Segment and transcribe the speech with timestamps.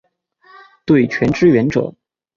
[0.83, 1.93] 对拳支援者